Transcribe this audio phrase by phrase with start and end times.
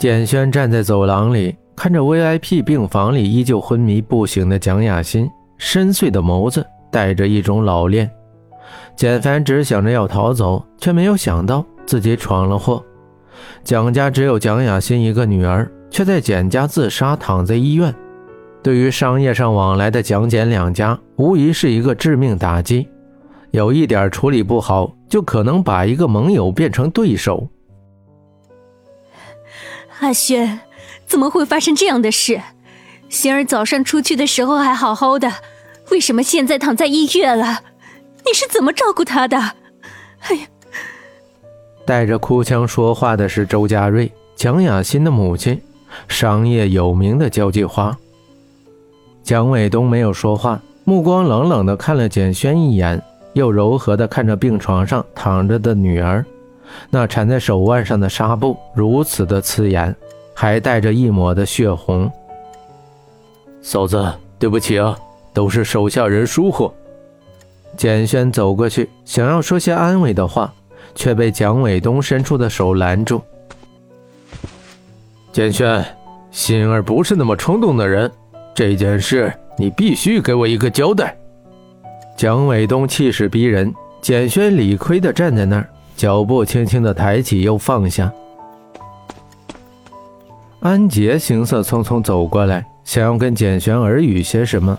[0.00, 8.10] 简轩站在走廊里，看着 VIP 病房里依旧昏迷不醒的蒋雅欣，深邃的眸子带着一种老练。
[8.96, 12.82] 简凡只想着要逃走，却没有想到自己闯了祸。
[13.62, 17.94] 蒋家只有蒋雅欣一个女儿，却在简家自杀，躺在医院。
[18.62, 22.88] 对于商业上往来的蒋简两家，无疑是一个致命打击。
[23.50, 27.46] 有一点处理不好，就可能把一个盟友变成对手。
[30.00, 30.60] 阿轩，
[31.06, 32.40] 怎么会发生这样的事？
[33.08, 35.30] 心儿早上出去的时候还好好的，
[35.90, 37.60] 为什么现在躺在医院了？
[38.24, 39.36] 你是怎么照顾她的？
[40.20, 40.46] 哎呀！
[41.84, 45.60] 带着哭腔说话的是周家瑞，蒋雅欣的母亲，
[46.08, 47.96] 商业有名的交际花。
[49.22, 53.02] 蒋伟东没有说话，目光冷冷的看了简轩一眼，
[53.34, 56.24] 又柔和的看着病床上躺着的女儿。
[56.90, 59.94] 那缠在手腕上的纱布如此的刺眼，
[60.34, 62.10] 还带着一抹的血红。
[63.62, 64.96] 嫂子，对不起啊，
[65.32, 66.72] 都是手下人疏忽。
[67.76, 70.52] 简轩走过去，想要说些安慰的话，
[70.94, 73.20] 却被蒋伟东伸出的手拦住。
[75.32, 75.84] 简轩，
[76.30, 78.10] 心儿不是那么冲动的人，
[78.54, 81.16] 这件事你必须给我一个交代。
[82.16, 83.72] 蒋伟东气势逼人，
[84.02, 85.68] 简轩理亏的站在那儿。
[86.00, 88.10] 脚步轻轻的抬起，又放下。
[90.60, 94.78] 安杰行色匆匆走过来，想要跟简轩耳语些什么。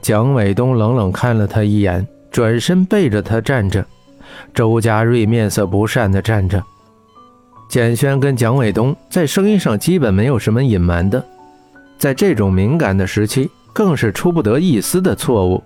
[0.00, 3.84] 蒋伟东冷冷看了他一眼，转身背着他站着。
[4.54, 6.64] 周家瑞面色不善的站着。
[7.68, 11.22] 简轩跟蒋伟东在生意上基本没有什么隐瞒的，
[11.98, 15.62] 在这种敏感的时期，更是出不得一丝的错误。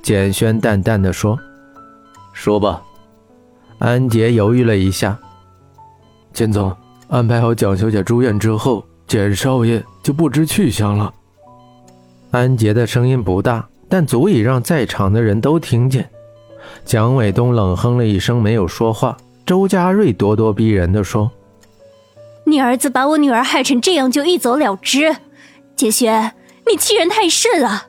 [0.00, 1.38] 简轩淡淡的说
[2.32, 2.82] ：“说吧。”
[3.78, 5.16] 安杰犹豫了一下，
[6.32, 6.74] 简总
[7.08, 11.14] 安排好蒋小姐住院之后，简少爷就不知去向了。
[12.32, 16.10] 安杰的声音不大，但足以让在场的人都听见。
[16.84, 19.16] 蒋伟东冷哼了一声，没有说话。
[19.46, 21.30] 周家瑞咄咄逼人的说
[22.44, 25.16] ：“你儿子把我女儿害成这样就一走了之，
[25.76, 26.34] 简轩，
[26.70, 27.86] 你欺人太甚了。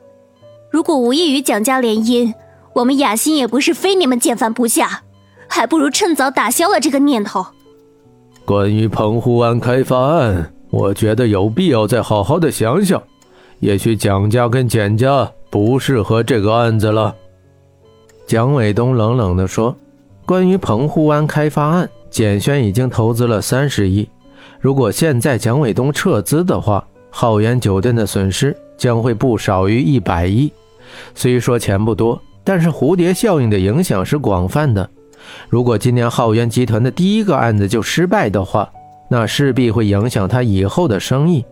[0.70, 2.32] 如果无意与蒋家联姻，
[2.74, 5.02] 我们雅欣也不是非你们简凡不下。”
[5.50, 7.44] 还不如趁早打消了这个念头。
[8.44, 13.02] 关于澎湖湾开发案，我觉得有必要再好好的想想。
[13.58, 17.14] 也许蒋家跟简家不适合这个案子了。
[18.26, 19.76] 蒋伟东冷冷地说
[20.24, 24.08] ：“关于澎湖湾开发案，简轩已经投资了三十亿。
[24.60, 30.50] 如果现在蒋伟东撤资的话，浩源酒店的损失将会不少于一百亿。
[31.14, 34.88] 虽说钱不多，但是蝴蝶效应的影响是广泛的。”
[35.48, 38.70] 如果今年浩源集团的第一个案子就失败的话，
[39.08, 41.44] 那势必会影响他以后的生意。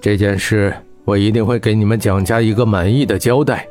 [0.00, 0.74] 这件事
[1.04, 3.66] 我一定会给你们蒋家一个满意的交代。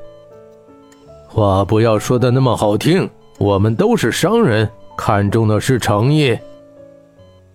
[1.27, 6.37] 话不要说的那么好听，我们都是商人，看重的是诚意。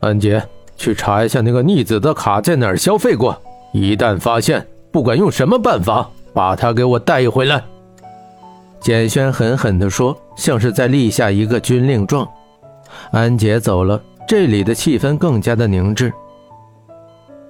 [0.01, 0.43] 安杰，
[0.77, 3.41] 去查一下那个逆子的卡在哪儿消费过，
[3.73, 7.63] 一旦发现，不管用什么办法，把他给我带回来。
[8.81, 12.29] 简轩狠狠地说，像是在立下一个军令状。
[13.11, 16.13] 安杰走了，这里的气氛更加的凝滞。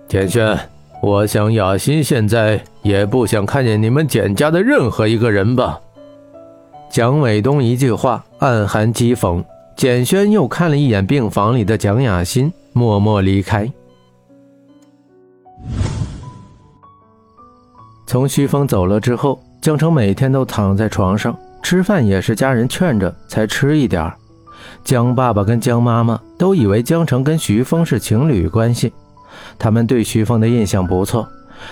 [0.09, 0.59] 简轩，
[1.03, 5.79] 我想雅欣现在也不想看见你们简家的任何一个人吧？
[6.89, 9.45] 蒋伟东一句话，暗含讥讽。
[9.77, 13.71] 简轩又看了一眼病房里的蒋雅欣，默默离开。
[18.07, 19.39] 从徐峰走了之后。
[19.59, 21.37] 江城每天都躺在床上
[21.69, 24.13] 吃饭，也是家人劝着才吃一点
[24.85, 28.93] 江爸爸跟江妈妈都以为江城跟徐峰是情侣关系，
[29.59, 31.29] 他们对徐峰的印象不错，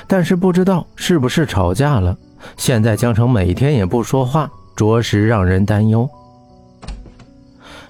[0.08, 2.18] 但是不知道是不是吵架了。
[2.56, 6.10] 现在江城每天也不说话，着实让人担忧。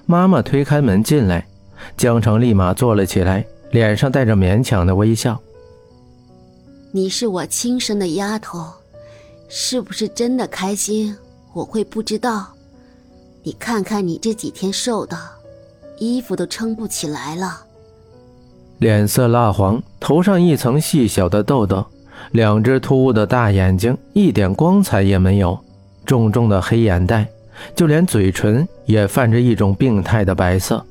[0.05, 1.43] 妈妈推开门进来，
[1.97, 5.41] 江城立马坐了起来，脸上带着勉强的微笑
[6.93, 8.63] ：“你是我亲生的丫头。”
[9.49, 11.15] 是不是真的开心？
[11.55, 12.47] 我会不知道。
[13.41, 15.17] 你看看你这几天瘦的，
[15.97, 17.61] 衣服都撑不起来了。
[18.79, 21.85] 脸色蜡黄，头上一层细小的痘痘，
[22.31, 25.57] 两只突兀的大眼睛一点光彩也没有，
[26.05, 27.25] 重重的黑眼袋，
[27.73, 30.85] 就连嘴唇也泛着一种病态的白色。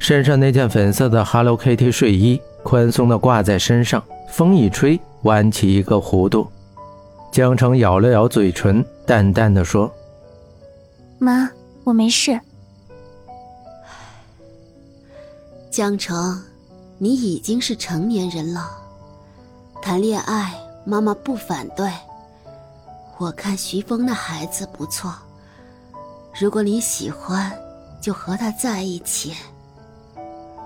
[0.00, 4.02] 身上那件粉色的 Hello Kitty 睡衣宽松的挂在身上，
[4.32, 6.48] 风一吹，弯起一个弧度。
[7.30, 9.88] 江城咬了咬嘴唇，淡淡的说
[11.20, 11.48] ：“妈，
[11.84, 12.38] 我没事。”
[15.70, 16.42] 江城，
[16.98, 18.68] 你已经是成年人了，
[19.82, 20.52] 谈恋爱
[20.84, 21.88] 妈妈不反对。
[23.18, 25.12] 我看徐峰那孩子不错，
[26.40, 27.52] 如果你喜欢，
[28.00, 29.34] 就和他在一起。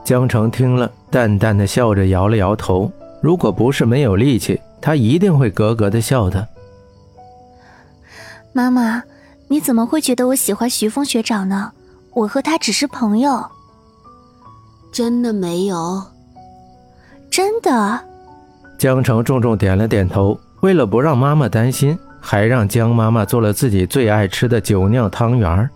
[0.05, 2.91] 江城听了，淡淡的笑着，摇了摇头。
[3.21, 6.47] 如果不是没有力气，他一定会咯咯的笑的。
[8.53, 9.03] 妈妈，
[9.49, 11.73] 你怎么会觉得我喜欢徐峰学长呢？
[12.13, 13.45] 我和他只是朋友。
[14.93, 16.03] 真的没有？
[17.31, 18.01] 真的。
[18.79, 20.39] 江城重重点了点头。
[20.61, 25.69] 为了不让妈妈担心，还让江妈妈做了自己最爱吃的酒酿汤圆。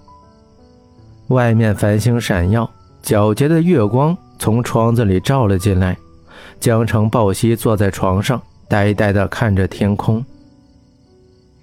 [1.28, 2.68] 外面繁星闪耀，
[3.02, 5.94] 皎洁的月光从窗子里照了进来。
[6.58, 10.24] 江城抱膝坐在床上，呆呆地看着天空。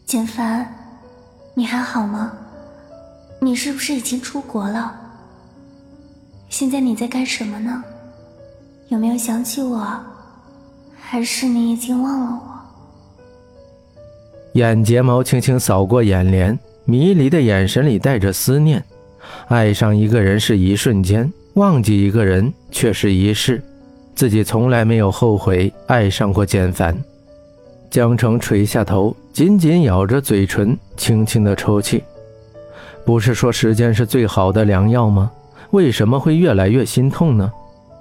[0.05, 0.71] 简凡，
[1.57, 2.33] 你还好吗？
[3.39, 4.93] 你是不是已经出国了？
[6.49, 7.81] 现在你在干什么呢？
[8.89, 9.97] 有没有想起我？
[10.99, 12.51] 还是你已经忘了我？
[14.53, 18.83] 眼睫毛轻轻扫过眼帘，迷离的眼神里带着思念。
[19.47, 23.63] 爱上一个人是一瞬间，忘记一个人却是一世。
[24.13, 26.97] 自己从来没有后悔爱上过简凡。
[27.89, 32.03] 江城垂下头，紧紧咬着嘴唇，轻轻的抽泣。
[33.05, 35.31] 不是说时间是最好的良药吗？
[35.71, 37.51] 为什么会越来越心痛呢？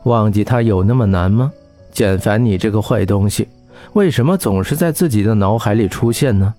[0.04, 1.52] 忘记他有那么难吗？
[1.92, 3.48] 简凡，你这个坏东西，
[3.92, 6.52] 为什么总是在自己的脑海里出现呢？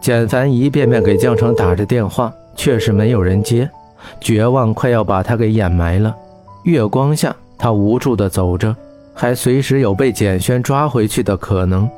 [0.00, 3.68] 简凡一遍遍给江城打着电话，却是没有人接。
[4.20, 6.14] 绝望快要把他给掩埋了。
[6.62, 8.74] 月光下，他无助地走着，
[9.16, 11.88] 还随时有被简轩抓回去的可能。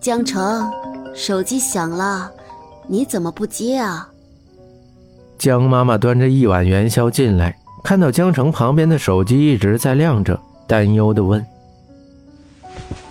[0.00, 0.68] 江城，
[1.14, 2.28] 手机响了，
[2.88, 4.08] 你怎么不接啊？
[5.38, 11.44] 江妈妈端着一碗元宵进来，看到江城旁边的手机一直在亮着，担忧的问：“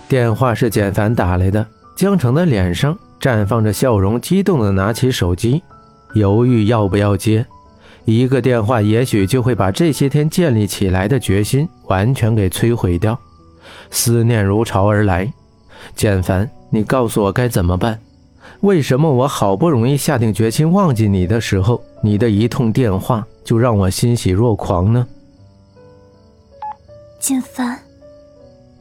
[0.06, 1.66] 电话是简凡打来的。”
[1.96, 2.96] 江城的脸上。
[3.22, 5.62] 绽放着笑容，激动地拿起手机，
[6.14, 7.46] 犹豫要不要接。
[8.04, 13.18] 一个电话也许就会把这些天建立起来的决心完全给摧毁掉。
[13.90, 15.32] 思念如潮而来，
[15.94, 17.98] 简凡，你告诉我该怎么办？
[18.60, 25.06] 为什么我好不容易下定决心忘记你的时候，你的一通电话就让我欣喜若狂呢？
[27.20, 27.78] 简凡，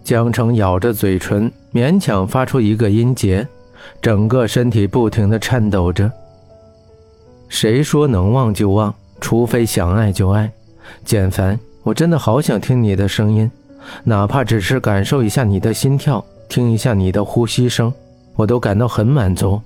[0.04, 3.48] 江城咬着嘴唇，勉强发出一个音节。
[4.00, 6.12] 整个身体不停地颤抖着。
[7.50, 8.94] 谁说能忘就忘？
[9.22, 10.52] 除非想爱就爱。
[11.06, 13.50] 简凡，我真的好想听你的声音，
[14.04, 17.94] 哪怕只是感受一下你的心跳，听一下你的呼吸声，
[18.36, 19.62] 我都感到很满足。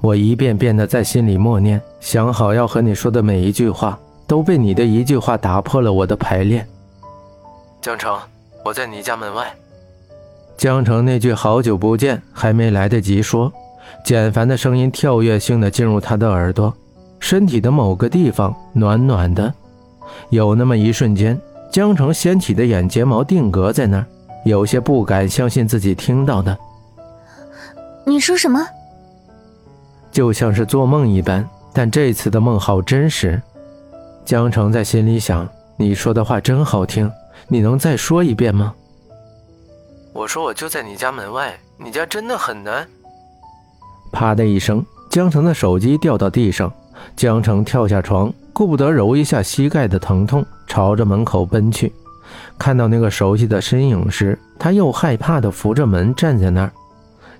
[0.00, 3.96] 我一遍遍地在心里默念，想好要和你说的每一句话，
[4.26, 6.66] 都被你的一句话打破了我的排练。
[7.80, 8.18] 江城，
[8.64, 9.46] 我在你家门外。
[10.56, 13.52] 江城那句“好久不见”还没来得及说，
[14.04, 16.74] 简凡的声音跳跃性的进入他的耳朵，
[17.20, 19.52] 身体的某个地方暖暖的。
[20.30, 21.38] 有那么一瞬间，
[21.70, 24.06] 江城掀起的眼睫毛定格在那儿，
[24.44, 26.56] 有些不敢相信自己听到的。
[28.04, 28.66] 你说什么？
[30.10, 33.40] 就像是做梦一般，但这次的梦好真实。
[34.24, 37.10] 江城在心里想：“你说的话真好听，
[37.46, 38.74] 你能再说一遍吗？”
[40.14, 42.86] 我说我就在你家门外，你家真的很难。
[44.10, 46.72] 啪的一声，江城的手机掉到地上，
[47.16, 51.92] 江城跳下床，顾不得揉一下膝盖的疼痛，朝着门口奔去。
[52.58, 56.72] 看到那个熟悉的身影时，他又害怕的扶着门站在那儿，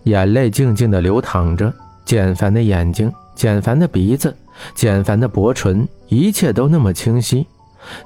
[0.05, 1.73] 眼泪静静的流淌着。
[2.05, 4.35] 简凡的眼睛，简凡的鼻子，
[4.75, 7.47] 简凡的薄唇，一切都那么清晰。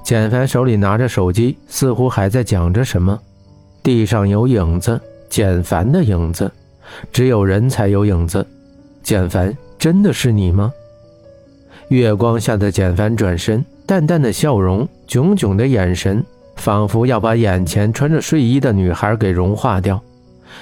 [0.03, 3.17] 简凡手里拿着手机，似乎还在讲着什么。
[3.81, 6.51] 地上有影子，简凡的影子，
[7.13, 8.45] 只有人才有影子。
[9.01, 10.71] 简凡，真的是你吗？
[11.93, 16.23] 月光下的简凡转身，淡淡的笑容，炯炯的眼神，
[16.55, 20.01] 仿佛要把眼前穿着睡衣的女孩给融化掉。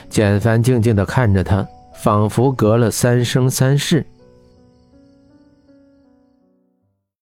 [0.09, 1.65] 简凡静静地看着他，
[2.03, 4.05] 仿佛隔了三生三世，